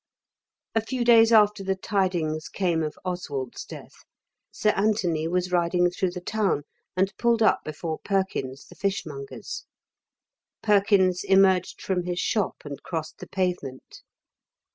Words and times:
A 0.73 0.81
few 0.81 1.05
days 1.05 1.31
after 1.31 1.63
the 1.63 1.75
tidings 1.75 2.49
came 2.49 2.81
of 2.81 2.97
Oswald's 3.05 3.63
death, 3.63 4.03
Sir 4.51 4.71
Anthony 4.71 5.27
was 5.27 5.51
riding 5.51 5.91
through 5.91 6.09
the 6.09 6.21
town 6.21 6.63
and 6.97 7.15
pulled 7.19 7.43
up 7.43 7.59
before 7.63 7.99
Perkins' 8.03 8.65
the 8.65 8.73
fishmonger's. 8.73 9.65
Perkins 10.63 11.23
emerged 11.23 11.83
from 11.83 12.01
his 12.01 12.17
shop 12.17 12.63
and 12.65 12.81
crossed 12.81 13.19
the 13.19 13.27
pavement. 13.27 14.01